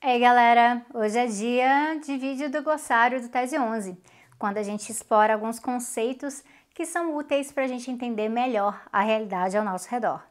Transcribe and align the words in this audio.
Ei 0.00 0.20
galera, 0.20 0.86
hoje 0.94 1.18
é 1.18 1.26
dia 1.26 2.00
de 2.00 2.16
vídeo 2.16 2.48
do 2.48 2.62
glossário 2.62 3.20
do 3.20 3.28
Tese 3.28 3.58
11, 3.58 3.98
quando 4.38 4.58
a 4.58 4.62
gente 4.62 4.92
explora 4.92 5.34
alguns 5.34 5.58
conceitos 5.58 6.44
que 6.72 6.86
são 6.86 7.16
úteis 7.16 7.50
para 7.50 7.64
a 7.64 7.66
gente 7.66 7.90
entender 7.90 8.28
melhor 8.28 8.80
a 8.92 9.00
realidade 9.00 9.56
ao 9.56 9.64
nosso 9.64 9.90
redor. 9.90 10.22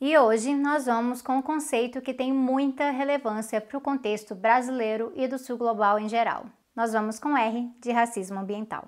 E 0.00 0.16
hoje 0.16 0.54
nós 0.54 0.86
vamos 0.86 1.20
com 1.22 1.38
um 1.38 1.42
conceito 1.42 2.00
que 2.00 2.14
tem 2.14 2.32
muita 2.32 2.92
relevância 2.92 3.60
para 3.60 3.76
o 3.76 3.80
contexto 3.80 4.32
brasileiro 4.32 5.12
e 5.16 5.26
do 5.26 5.38
sul 5.38 5.58
global 5.58 5.98
em 5.98 6.08
geral. 6.08 6.46
Nós 6.74 6.92
vamos 6.92 7.18
com 7.18 7.36
R 7.36 7.68
de 7.80 7.90
racismo 7.90 8.38
ambiental. 8.38 8.86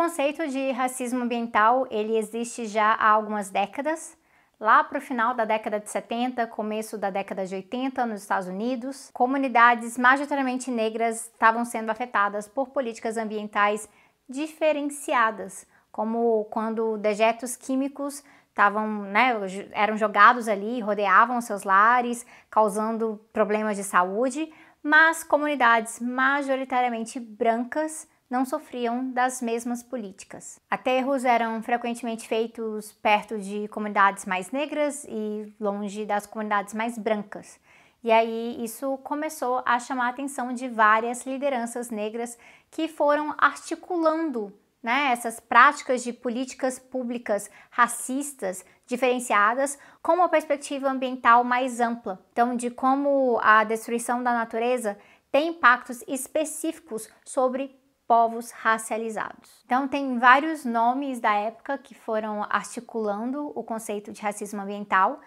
Conceito 0.00 0.48
de 0.48 0.70
racismo 0.70 1.22
ambiental, 1.22 1.86
ele 1.90 2.16
existe 2.16 2.64
já 2.64 2.94
há 2.94 3.10
algumas 3.10 3.50
décadas. 3.50 4.16
Lá 4.58 4.82
para 4.82 4.96
o 4.96 5.00
final 5.00 5.34
da 5.34 5.44
década 5.44 5.78
de 5.78 5.90
70, 5.90 6.46
começo 6.46 6.96
da 6.96 7.10
década 7.10 7.44
de 7.44 7.54
80 7.54 8.06
nos 8.06 8.22
Estados 8.22 8.48
Unidos, 8.48 9.10
comunidades 9.12 9.98
majoritariamente 9.98 10.70
negras 10.70 11.26
estavam 11.26 11.66
sendo 11.66 11.90
afetadas 11.90 12.48
por 12.48 12.70
políticas 12.70 13.18
ambientais 13.18 13.90
diferenciadas, 14.26 15.66
como 15.92 16.46
quando 16.46 16.96
dejetos 16.96 17.54
químicos 17.54 18.24
estavam, 18.48 19.02
né, 19.02 19.34
eram 19.72 19.98
jogados 19.98 20.48
ali, 20.48 20.80
rodeavam 20.80 21.42
seus 21.42 21.62
lares, 21.62 22.24
causando 22.48 23.20
problemas 23.34 23.76
de 23.76 23.84
saúde, 23.84 24.50
mas 24.82 25.22
comunidades 25.22 26.00
majoritariamente 26.00 27.20
brancas 27.20 28.08
não 28.30 28.44
sofriam 28.44 29.10
das 29.10 29.42
mesmas 29.42 29.82
políticas. 29.82 30.60
Aterros 30.70 31.24
eram 31.24 31.60
frequentemente 31.62 32.28
feitos 32.28 32.92
perto 32.92 33.38
de 33.38 33.66
comunidades 33.68 34.24
mais 34.24 34.52
negras 34.52 35.04
e 35.08 35.52
longe 35.58 36.06
das 36.06 36.26
comunidades 36.26 36.72
mais 36.72 36.96
brancas. 36.96 37.58
E 38.02 38.10
aí 38.10 38.56
isso 38.64 38.96
começou 38.98 39.62
a 39.66 39.78
chamar 39.78 40.06
a 40.06 40.10
atenção 40.10 40.52
de 40.54 40.68
várias 40.68 41.26
lideranças 41.26 41.90
negras 41.90 42.38
que 42.70 42.88
foram 42.88 43.34
articulando 43.36 44.56
né, 44.82 45.10
essas 45.12 45.38
práticas 45.38 46.02
de 46.02 46.12
políticas 46.12 46.78
públicas 46.78 47.50
racistas 47.68 48.64
diferenciadas 48.86 49.78
com 50.02 50.12
uma 50.14 50.28
perspectiva 50.28 50.88
ambiental 50.88 51.44
mais 51.44 51.80
ampla. 51.80 52.24
Então, 52.32 52.56
de 52.56 52.70
como 52.70 53.38
a 53.42 53.64
destruição 53.64 54.22
da 54.22 54.32
natureza 54.32 54.96
tem 55.30 55.48
impactos 55.48 56.02
específicos 56.08 57.08
sobre 57.24 57.79
povos 58.10 58.50
racializados. 58.50 59.62
Então, 59.64 59.86
tem 59.86 60.18
vários 60.18 60.64
nomes 60.64 61.20
da 61.20 61.32
época 61.32 61.78
que 61.78 61.94
foram 61.94 62.42
articulando 62.50 63.52
o 63.54 63.62
conceito 63.62 64.10
de 64.10 64.20
racismo 64.20 64.60
ambiental, 64.60 65.20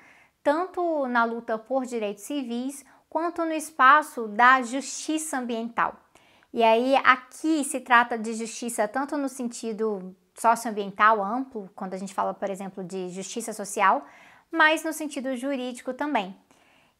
tanto 0.43 1.07
na 1.07 1.23
luta 1.23 1.57
por 1.57 1.85
direitos 1.85 2.25
civis 2.25 2.83
quanto 3.09 3.45
no 3.45 3.53
espaço 3.53 4.27
da 4.27 4.61
justiça 4.61 5.37
ambiental. 5.37 5.95
E 6.51 6.61
aí, 6.61 6.97
aqui 7.05 7.63
se 7.63 7.79
trata 7.79 8.17
de 8.17 8.33
justiça 8.33 8.85
tanto 8.85 9.15
no 9.15 9.29
sentido 9.29 10.13
socioambiental 10.35 11.23
amplo, 11.23 11.69
quando 11.73 11.93
a 11.93 11.97
gente 11.97 12.13
fala, 12.13 12.33
por 12.33 12.49
exemplo, 12.49 12.83
de 12.83 13.07
justiça 13.07 13.53
social, 13.53 14.05
mas 14.51 14.83
no 14.83 14.91
sentido 14.91 15.37
jurídico 15.37 15.93
também. 15.93 16.35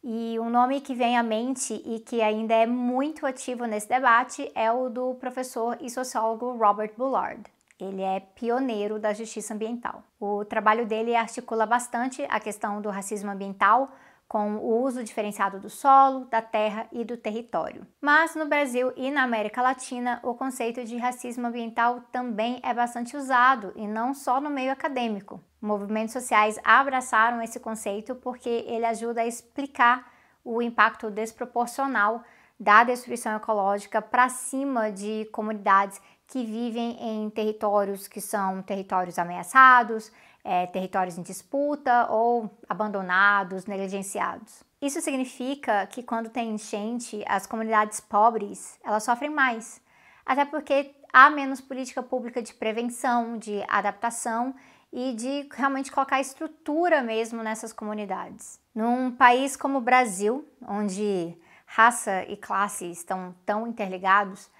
E 0.06 0.38
um 0.38 0.50
nome 0.50 0.82
que 0.82 0.94
vem 0.94 1.16
à 1.16 1.22
mente 1.22 1.82
e 1.82 1.98
que 1.98 2.20
ainda 2.20 2.52
é 2.52 2.66
muito 2.66 3.24
ativo 3.24 3.64
nesse 3.64 3.88
debate 3.88 4.52
é 4.54 4.70
o 4.70 4.90
do 4.90 5.14
professor 5.14 5.78
e 5.80 5.88
sociólogo 5.88 6.58
Robert 6.58 6.92
Bullard. 6.94 7.42
Ele 7.80 8.02
é 8.02 8.20
pioneiro 8.20 8.98
da 8.98 9.14
justiça 9.14 9.54
ambiental. 9.54 10.04
O 10.20 10.44
trabalho 10.44 10.84
dele 10.84 11.16
articula 11.16 11.64
bastante 11.64 12.22
a 12.28 12.38
questão 12.38 12.82
do 12.82 12.90
racismo 12.90 13.30
ambiental 13.30 13.90
com 14.28 14.56
o 14.56 14.82
uso 14.82 15.04
diferenciado 15.04 15.60
do 15.60 15.70
solo, 15.70 16.24
da 16.26 16.42
terra 16.42 16.86
e 16.90 17.04
do 17.04 17.16
território. 17.16 17.86
Mas 18.00 18.34
no 18.34 18.46
Brasil 18.46 18.92
e 18.96 19.10
na 19.10 19.22
América 19.22 19.62
Latina, 19.62 20.20
o 20.22 20.34
conceito 20.34 20.84
de 20.84 20.96
racismo 20.96 21.46
ambiental 21.46 22.00
também 22.10 22.60
é 22.62 22.72
bastante 22.72 23.16
usado 23.16 23.72
e 23.76 23.86
não 23.86 24.14
só 24.14 24.40
no 24.40 24.50
meio 24.50 24.72
acadêmico. 24.72 25.40
Movimentos 25.60 26.12
sociais 26.12 26.58
abraçaram 26.64 27.40
esse 27.40 27.60
conceito 27.60 28.14
porque 28.14 28.48
ele 28.66 28.84
ajuda 28.84 29.22
a 29.22 29.26
explicar 29.26 30.12
o 30.44 30.60
impacto 30.60 31.10
desproporcional 31.10 32.22
da 32.58 32.84
destruição 32.84 33.36
ecológica 33.36 34.00
para 34.00 34.28
cima 34.28 34.90
de 34.90 35.28
comunidades 35.32 36.00
que 36.26 36.44
vivem 36.44 36.96
em 37.00 37.30
territórios 37.30 38.08
que 38.08 38.20
são 38.20 38.62
territórios 38.62 39.18
ameaçados, 39.18 40.10
é, 40.44 40.66
territórios 40.66 41.16
em 41.16 41.22
disputa 41.22 42.06
ou 42.10 42.50
abandonados, 42.68 43.64
negligenciados. 43.64 44.62
Isso 44.80 45.00
significa 45.00 45.86
que 45.86 46.02
quando 46.02 46.28
tem 46.28 46.50
enchente, 46.50 47.24
as 47.26 47.46
comunidades 47.46 48.00
pobres 48.00 48.78
elas 48.84 49.02
sofrem 49.02 49.30
mais, 49.30 49.80
até 50.26 50.44
porque 50.44 50.94
há 51.10 51.30
menos 51.30 51.60
política 51.60 52.02
pública 52.02 52.42
de 52.42 52.52
prevenção, 52.52 53.38
de 53.38 53.64
adaptação 53.66 54.54
e 54.92 55.14
de 55.14 55.48
realmente 55.52 55.90
colocar 55.90 56.20
estrutura 56.20 57.02
mesmo 57.02 57.42
nessas 57.42 57.72
comunidades. 57.72 58.60
Num 58.74 59.10
país 59.10 59.56
como 59.56 59.78
o 59.78 59.80
Brasil, 59.80 60.46
onde 60.68 61.36
raça 61.66 62.22
e 62.24 62.36
classe 62.36 62.88
estão 62.90 63.34
tão 63.46 63.66
interligados, 63.66 64.50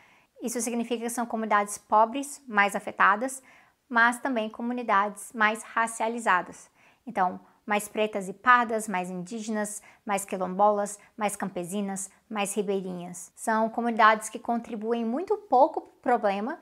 isso 0.42 0.60
significa 0.60 1.04
que 1.04 1.10
são 1.10 1.24
comunidades 1.26 1.78
pobres 1.78 2.42
mais 2.48 2.74
afetadas, 2.74 3.42
mas 3.88 4.18
também 4.18 4.48
comunidades 4.48 5.32
mais 5.32 5.62
racializadas. 5.62 6.70
Então, 7.06 7.40
mais 7.66 7.88
pretas 7.88 8.28
e 8.28 8.32
pardas, 8.32 8.88
mais 8.88 9.10
indígenas, 9.10 9.82
mais 10.04 10.24
quilombolas, 10.24 10.98
mais 11.16 11.34
campesinas, 11.34 12.10
mais 12.28 12.54
ribeirinhas. 12.54 13.32
São 13.34 13.68
comunidades 13.68 14.28
que 14.28 14.38
contribuem 14.38 15.04
muito 15.04 15.36
pouco 15.36 15.80
para 15.80 16.14
o 16.14 16.18
problema, 16.18 16.54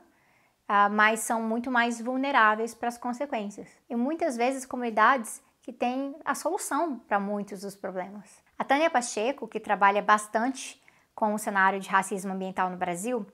uh, 0.69 0.89
mas 0.91 1.21
são 1.21 1.41
muito 1.41 1.69
mais 1.69 1.99
vulneráveis 1.99 2.73
para 2.73 2.87
as 2.87 2.97
consequências. 2.97 3.69
E 3.89 3.95
muitas 3.95 4.37
vezes 4.37 4.65
comunidades 4.65 5.41
que 5.61 5.73
têm 5.73 6.15
a 6.25 6.35
solução 6.35 6.99
para 6.99 7.19
muitos 7.19 7.61
dos 7.61 7.75
problemas. 7.75 8.43
A 8.57 8.63
Tânia 8.63 8.89
Pacheco, 8.89 9.47
que 9.47 9.59
trabalha 9.59 10.01
bastante 10.01 10.81
com 11.15 11.33
o 11.33 11.39
cenário 11.39 11.79
de 11.79 11.89
racismo 11.89 12.33
ambiental 12.33 12.69
no 12.69 12.77
Brasil, 12.77 13.25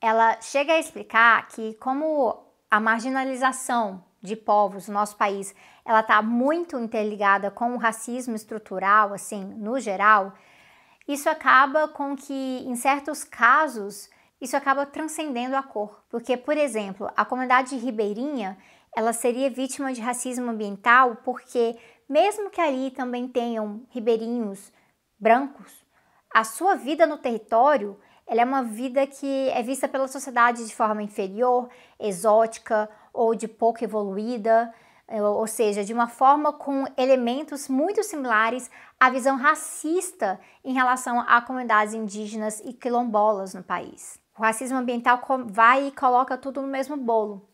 ela 0.00 0.40
chega 0.40 0.72
a 0.72 0.78
explicar 0.78 1.46
que 1.48 1.74
como 1.74 2.45
a 2.70 2.80
marginalização 2.80 4.04
de 4.22 4.34
povos 4.36 4.88
no 4.88 4.94
nosso 4.94 5.16
país, 5.16 5.54
ela 5.84 6.00
está 6.00 6.20
muito 6.20 6.78
interligada 6.78 7.50
com 7.50 7.74
o 7.74 7.78
racismo 7.78 8.34
estrutural, 8.34 9.12
assim, 9.12 9.44
no 9.44 9.78
geral, 9.78 10.32
isso 11.06 11.30
acaba 11.30 11.86
com 11.86 12.16
que, 12.16 12.64
em 12.66 12.74
certos 12.74 13.22
casos, 13.22 14.10
isso 14.40 14.56
acaba 14.56 14.84
transcendendo 14.84 15.54
a 15.54 15.62
cor. 15.62 16.02
Porque, 16.10 16.36
por 16.36 16.56
exemplo, 16.56 17.08
a 17.16 17.24
comunidade 17.24 17.76
ribeirinha, 17.76 18.58
ela 18.94 19.12
seria 19.12 19.48
vítima 19.48 19.92
de 19.92 20.00
racismo 20.00 20.50
ambiental 20.50 21.16
porque, 21.24 21.78
mesmo 22.08 22.50
que 22.50 22.60
ali 22.60 22.90
também 22.90 23.28
tenham 23.28 23.86
ribeirinhos 23.90 24.72
brancos, 25.18 25.84
a 26.34 26.42
sua 26.42 26.74
vida 26.74 27.06
no 27.06 27.18
território 27.18 27.98
ela 28.26 28.40
é 28.40 28.44
uma 28.44 28.62
vida 28.62 29.06
que 29.06 29.48
é 29.50 29.62
vista 29.62 29.86
pela 29.86 30.08
sociedade 30.08 30.66
de 30.66 30.74
forma 30.74 31.02
inferior, 31.02 31.68
exótica 31.98 32.90
ou 33.12 33.34
de 33.34 33.46
pouco 33.46 33.84
evoluída, 33.84 34.74
eh, 35.06 35.22
ou 35.22 35.46
seja, 35.46 35.84
de 35.84 35.94
uma 35.94 36.08
forma 36.08 36.52
com 36.52 36.84
elementos 36.96 37.68
muito 37.68 38.02
similares 38.02 38.68
à 38.98 39.08
visão 39.10 39.36
racista 39.36 40.40
em 40.64 40.72
relação 40.72 41.20
a 41.20 41.40
comunidades 41.40 41.94
indígenas 41.94 42.60
e 42.64 42.72
quilombolas 42.72 43.54
no 43.54 43.62
país. 43.62 44.18
O 44.36 44.42
racismo 44.42 44.76
ambiental 44.76 45.20
vai 45.46 45.86
e 45.86 45.92
coloca 45.92 46.36
tudo 46.36 46.60
no 46.60 46.68
mesmo 46.68 46.96
bolo. 46.96 47.48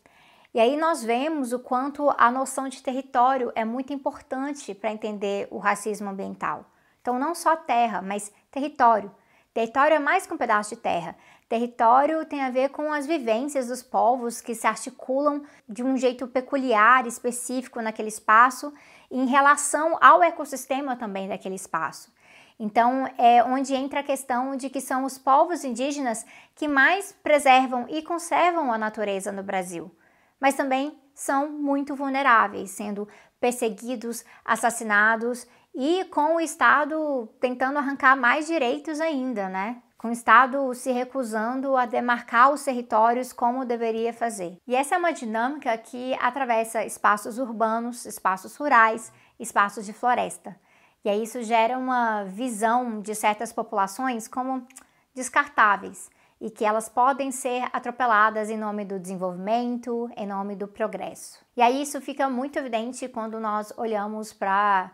E 0.55 0.61
aí 0.61 0.77
nós 0.77 1.03
vemos 1.03 1.53
o 1.53 1.59
quanto 1.59 2.11
a 2.19 2.31
noção 2.31 2.69
de 2.69 2.83
território 2.83 3.53
é 3.55 3.65
muito 3.65 3.93
importante 3.93 4.75
para 4.75 4.93
entender 4.93 5.49
o 5.51 5.59
racismo 5.59 6.11
ambiental. 6.11 6.67
Então, 7.01 7.19
não 7.19 7.35
só 7.35 7.57
terra, 7.57 8.03
mas 8.03 8.33
território. 8.51 9.11
Território 9.55 9.97
é 9.97 9.99
mais 9.99 10.27
que 10.27 10.33
um 10.33 10.39
pedaço 10.39 10.75
de 10.75 10.81
terra. 10.81 11.15
Território 11.49 12.25
tem 12.25 12.43
a 12.43 12.51
ver 12.51 12.71
com 12.71 12.91
as 12.91 13.07
vivências 13.07 13.69
dos 13.69 13.83
povos 13.83 14.41
que 14.41 14.55
se 14.55 14.67
articulam 14.67 15.43
de 15.69 15.83
um 15.83 15.97
jeito 15.97 16.27
peculiar, 16.27 17.07
específico 17.07 17.83
naquele 17.83 18.09
espaço, 18.09 18.73
em 19.11 19.27
relação 19.27 19.99
ao 20.01 20.23
ecossistema 20.23 20.97
também 20.97 21.29
daquele 21.29 21.55
espaço. 21.55 22.11
Então, 22.59 23.07
é 23.19 23.45
onde 23.45 23.75
entra 23.75 24.01
a 24.01 24.05
questão 24.05 24.57
de 24.57 24.71
que 24.71 24.81
são 24.81 25.05
os 25.05 25.19
povos 25.19 25.65
indígenas 25.65 26.25
que 26.55 26.67
mais 26.67 27.13
preservam 27.23 27.87
e 27.89 28.03
conservam 28.03 28.73
a 28.73 28.79
natureza 28.79 29.31
no 29.31 29.43
Brasil, 29.43 29.95
mas 30.41 30.55
também 30.55 30.99
são 31.15 31.51
muito 31.51 31.95
vulneráveis, 31.95 32.71
sendo 32.71 33.07
perseguidos, 33.39 34.25
assassinados 34.45 35.47
e 35.75 36.05
com 36.07 36.37
o 36.37 36.41
Estado 36.41 37.29
tentando 37.41 37.79
arrancar 37.79 38.17
mais 38.17 38.47
direitos 38.47 39.01
ainda, 39.01 39.49
né? 39.49 39.83
com 40.03 40.09
o 40.09 40.13
Estado 40.13 40.75
se 40.75 40.91
recusando 40.91 41.77
a 41.77 41.87
demarcar 41.87 42.51
os 42.51 42.65
territórios 42.65 43.33
como 43.33 43.65
deveria 43.65 44.13
fazer. 44.13 44.57
E 44.67 44.75
essa 44.75 44.97
é 44.97 44.99
uma 44.99 45.13
dinâmica 45.13 45.79
que 45.79 46.13
atravessa 46.15 46.85
espaços 46.85 47.39
urbanos, 47.39 48.05
espaços 48.05 48.57
rurais, 48.57 49.13
espaços 49.39 49.87
de 49.87 49.93
floresta. 49.93 50.59
E 51.05 51.09
aí 51.09 51.23
isso 51.23 51.41
gera 51.45 51.79
uma 51.79 52.25
visão 52.25 53.01
de 53.01 53.15
certas 53.15 53.53
populações 53.53 54.27
como 54.27 54.67
descartáveis 55.15 56.11
e 56.41 56.51
que 56.51 56.65
elas 56.65 56.89
podem 56.89 57.31
ser 57.31 57.69
atropeladas 57.73 58.51
em 58.51 58.59
nome 58.59 58.85
do 58.85 58.99
desenvolvimento, 58.99 60.11
em 60.17 60.27
nome 60.27 60.57
do 60.57 60.67
progresso. 60.67 61.39
E 61.57 61.63
aí 61.63 61.81
isso 61.81 62.01
fica 62.01 62.29
muito 62.29 62.59
evidente 62.59 63.07
quando 63.07 63.39
nós 63.39 63.73
olhamos 63.77 64.33
para 64.33 64.91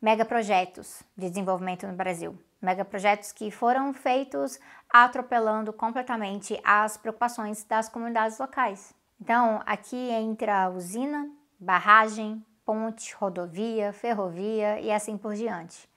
megaprojetos 0.00 1.02
de 1.16 1.28
desenvolvimento 1.28 1.86
no 1.86 1.92
Brasil. 1.92 2.38
Megaprojetos 2.60 3.32
que 3.32 3.50
foram 3.50 3.92
feitos 3.92 4.58
atropelando 4.88 5.72
completamente 5.72 6.58
as 6.64 6.96
preocupações 6.96 7.64
das 7.64 7.88
comunidades 7.88 8.38
locais. 8.38 8.94
Então, 9.20 9.62
aqui 9.66 10.10
entra 10.10 10.70
usina, 10.70 11.30
barragem, 11.58 12.44
ponte, 12.64 13.14
rodovia, 13.14 13.92
ferrovia 13.92 14.80
e 14.80 14.90
assim 14.90 15.18
por 15.18 15.34
diante. 15.34 15.88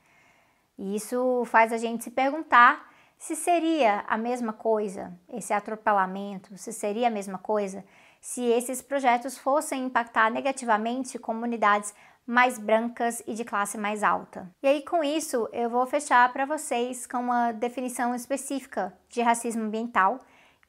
E 0.78 0.96
isso 0.96 1.44
faz 1.46 1.72
a 1.72 1.78
gente 1.78 2.04
se 2.04 2.12
perguntar 2.12 2.92
se 3.18 3.36
seria 3.38 4.04
a 4.08 4.18
mesma 4.18 4.52
coisa, 4.52 5.18
esse 5.30 5.54
atropelamento, 5.54 6.58
se 6.58 6.74
seria 6.74 7.08
a 7.08 7.12
mesma 7.12 7.38
coisa 7.38 7.86
se 8.24 8.42
esses 8.42 8.82
projetos 8.82 9.38
fossem 9.38 9.84
impactar 9.84 10.32
negativamente 10.32 11.20
comunidades 11.20 11.94
mais 12.26 12.58
brancas 12.58 13.22
e 13.28 13.34
de 13.34 13.44
classe 13.44 13.78
mais 13.78 14.04
alta. 14.04 14.50
E 14.62 14.68
aí, 14.68 14.82
com 14.84 15.04
isso, 15.04 15.48
eu 15.52 15.70
vou 15.70 15.86
fechar 15.86 16.32
para 16.32 16.46
vocês 16.46 17.06
com 17.06 17.18
uma 17.18 17.52
definição 17.52 18.16
específica 18.16 18.94
de 19.10 19.22
racismo 19.22 19.64
ambiental, 19.64 20.20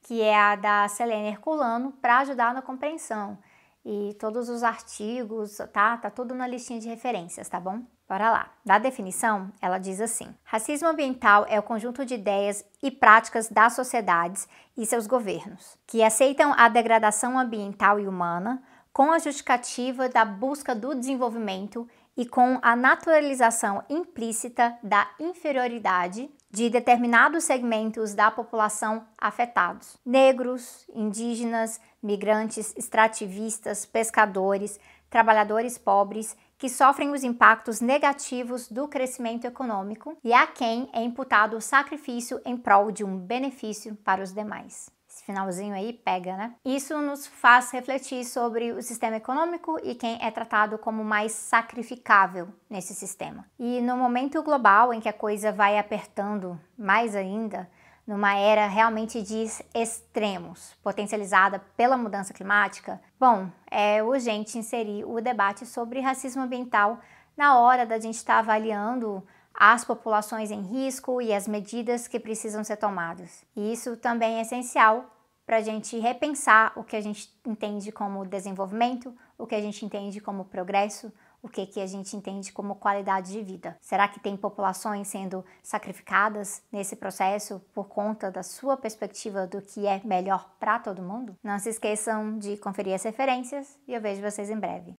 que 0.01 0.21
é 0.21 0.37
a 0.37 0.55
da 0.55 0.87
Selene 0.87 1.29
Herculano, 1.29 1.91
para 2.01 2.19
ajudar 2.19 2.53
na 2.53 2.61
compreensão. 2.61 3.37
E 3.85 4.15
todos 4.19 4.49
os 4.49 4.63
artigos, 4.63 5.57
tá? 5.71 5.97
Tá 5.97 6.09
tudo 6.09 6.33
na 6.33 6.47
listinha 6.47 6.79
de 6.79 6.89
referências, 6.89 7.47
tá 7.47 7.59
bom? 7.59 7.83
Bora 8.07 8.29
lá. 8.29 8.51
Da 8.63 8.77
definição, 8.77 9.51
ela 9.61 9.77
diz 9.77 9.99
assim: 9.99 10.33
racismo 10.43 10.87
ambiental 10.87 11.45
é 11.47 11.59
o 11.59 11.63
conjunto 11.63 12.05
de 12.05 12.15
ideias 12.15 12.65
e 12.81 12.91
práticas 12.91 13.49
das 13.49 13.73
sociedades 13.73 14.47
e 14.77 14.85
seus 14.85 15.07
governos 15.07 15.77
que 15.87 16.03
aceitam 16.03 16.53
a 16.57 16.67
degradação 16.67 17.37
ambiental 17.37 17.99
e 17.99 18.07
humana 18.07 18.61
com 18.95 19.11
a 19.11 19.19
justificativa 19.19 20.07
da 20.07 20.23
busca 20.23 20.73
do 20.73 20.95
desenvolvimento 20.95 21.85
e 22.15 22.25
com 22.25 22.57
a 22.61 22.77
naturalização 22.77 23.83
implícita 23.89 24.77
da 24.81 25.05
inferioridade 25.19 26.29
de 26.49 26.69
determinados 26.69 27.43
segmentos 27.43 28.13
da 28.13 28.31
população 28.31 29.05
afetados: 29.17 29.97
negros, 30.05 30.89
indígenas, 30.95 31.81
migrantes, 32.01 32.73
extrativistas, 32.77 33.85
pescadores, 33.85 34.79
trabalhadores 35.09 35.77
pobres 35.77 36.33
que 36.57 36.69
sofrem 36.69 37.11
os 37.11 37.21
impactos 37.21 37.81
negativos 37.81 38.69
do 38.69 38.87
crescimento 38.87 39.43
econômico 39.43 40.17
e 40.23 40.31
a 40.31 40.47
quem 40.47 40.89
é 40.93 41.03
imputado 41.03 41.57
o 41.57 41.61
sacrifício 41.61 42.39
em 42.45 42.55
prol 42.55 42.93
de 42.93 43.03
um 43.03 43.17
benefício 43.17 43.93
para 44.05 44.23
os 44.23 44.31
demais. 44.31 44.94
Finalzinho 45.25 45.73
aí 45.73 45.91
pega, 45.91 46.37
né? 46.37 46.53
Isso 46.63 46.95
nos 47.01 47.25
faz 47.25 47.71
refletir 47.71 48.23
sobre 48.23 48.71
o 48.71 48.81
sistema 48.83 49.15
econômico 49.15 49.79
e 49.83 49.95
quem 49.95 50.19
é 50.21 50.29
tratado 50.29 50.77
como 50.77 51.03
mais 51.03 51.31
sacrificável 51.31 52.49
nesse 52.69 52.93
sistema. 52.93 53.43
E 53.57 53.81
no 53.81 53.97
momento 53.97 54.43
global 54.43 54.93
em 54.93 54.99
que 54.99 55.09
a 55.09 55.13
coisa 55.13 55.51
vai 55.51 55.79
apertando 55.79 56.61
mais 56.77 57.15
ainda, 57.15 57.67
numa 58.05 58.35
era 58.35 58.67
realmente 58.67 59.23
de 59.23 59.47
extremos, 59.73 60.75
potencializada 60.83 61.57
pela 61.75 61.97
mudança 61.97 62.31
climática, 62.31 63.01
bom, 63.19 63.49
é 63.71 64.03
urgente 64.03 64.59
inserir 64.59 65.05
o 65.05 65.19
debate 65.19 65.65
sobre 65.65 66.01
racismo 66.01 66.43
ambiental 66.43 66.99
na 67.35 67.57
hora 67.57 67.83
da 67.83 67.99
gente 67.99 68.13
estar 68.13 68.35
tá 68.35 68.39
avaliando 68.41 69.25
as 69.55 69.83
populações 69.83 70.51
em 70.51 70.61
risco 70.61 71.19
e 71.19 71.33
as 71.33 71.47
medidas 71.47 72.07
que 72.07 72.19
precisam 72.19 72.63
ser 72.63 72.77
tomadas. 72.77 73.43
E 73.55 73.73
isso 73.73 73.97
também 73.97 74.37
é 74.37 74.41
essencial 74.41 75.14
para 75.45 75.57
a 75.57 75.61
gente 75.61 75.97
repensar 75.99 76.73
o 76.75 76.83
que 76.83 76.95
a 76.95 77.01
gente 77.01 77.29
entende 77.45 77.91
como 77.91 78.25
desenvolvimento, 78.25 79.15
o 79.37 79.45
que 79.45 79.55
a 79.55 79.61
gente 79.61 79.85
entende 79.85 80.19
como 80.19 80.45
progresso, 80.45 81.11
o 81.45 81.47
que, 81.47 81.67
que 81.67 81.79
a 81.79 81.85
gente 81.85 82.15
entende 82.17 82.51
como 82.51 82.75
qualidade 82.75 83.31
de 83.31 83.43
vida. 83.43 83.77
Será 83.79 84.07
que 84.07 84.19
tem 84.19 84.35
populações 84.35 85.07
sendo 85.07 85.45
sacrificadas 85.61 86.63
nesse 86.71 86.95
processo 86.95 87.61
por 87.71 87.87
conta 87.87 88.31
da 88.31 88.41
sua 88.41 88.75
perspectiva 88.75 89.45
do 89.45 89.61
que 89.61 89.85
é 89.85 90.01
melhor 90.03 90.49
para 90.59 90.79
todo 90.79 91.03
mundo? 91.03 91.37
Não 91.43 91.59
se 91.59 91.69
esqueçam 91.69 92.39
de 92.39 92.57
conferir 92.57 92.95
as 92.95 93.03
referências 93.03 93.79
e 93.87 93.93
eu 93.93 94.01
vejo 94.01 94.23
vocês 94.23 94.49
em 94.49 94.59
breve. 94.59 94.95